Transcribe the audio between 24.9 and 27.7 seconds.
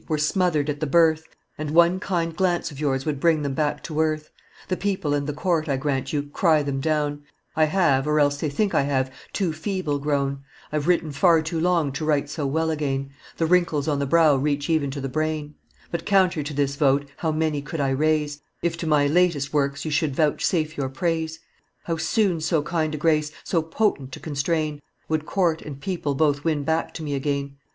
Would court and people both win back to me again!